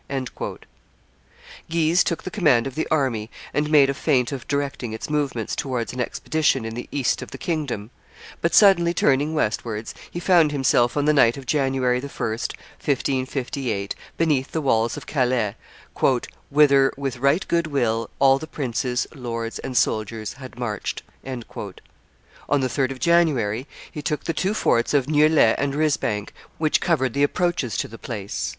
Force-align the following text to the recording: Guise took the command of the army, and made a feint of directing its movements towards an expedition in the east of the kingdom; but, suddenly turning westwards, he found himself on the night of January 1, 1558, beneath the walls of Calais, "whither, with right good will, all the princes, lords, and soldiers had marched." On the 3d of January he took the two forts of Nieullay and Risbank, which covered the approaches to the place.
Guise 1.71 2.03
took 2.03 2.23
the 2.23 2.31
command 2.31 2.65
of 2.65 2.73
the 2.73 2.87
army, 2.89 3.29
and 3.53 3.69
made 3.69 3.87
a 3.87 3.93
feint 3.93 4.31
of 4.31 4.47
directing 4.47 4.93
its 4.93 5.11
movements 5.11 5.55
towards 5.55 5.93
an 5.93 5.99
expedition 6.01 6.65
in 6.65 6.73
the 6.73 6.89
east 6.91 7.21
of 7.21 7.29
the 7.29 7.37
kingdom; 7.37 7.91
but, 8.41 8.55
suddenly 8.55 8.95
turning 8.95 9.35
westwards, 9.35 9.93
he 10.09 10.19
found 10.19 10.51
himself 10.51 10.97
on 10.97 11.05
the 11.05 11.13
night 11.13 11.37
of 11.37 11.45
January 11.45 11.99
1, 12.01 12.07
1558, 12.09 13.93
beneath 14.17 14.51
the 14.51 14.59
walls 14.61 14.97
of 14.97 15.05
Calais, 15.05 15.55
"whither, 16.49 16.91
with 16.97 17.17
right 17.17 17.47
good 17.47 17.67
will, 17.67 18.09
all 18.17 18.39
the 18.39 18.47
princes, 18.47 19.05
lords, 19.13 19.59
and 19.59 19.77
soldiers 19.77 20.33
had 20.33 20.57
marched." 20.57 21.03
On 21.23 22.59
the 22.61 22.67
3d 22.67 22.89
of 22.89 22.97
January 22.99 23.67
he 23.91 24.01
took 24.01 24.23
the 24.23 24.33
two 24.33 24.55
forts 24.55 24.95
of 24.95 25.05
Nieullay 25.07 25.53
and 25.59 25.75
Risbank, 25.75 26.33
which 26.57 26.81
covered 26.81 27.13
the 27.13 27.21
approaches 27.21 27.77
to 27.77 27.87
the 27.87 27.99
place. 27.99 28.49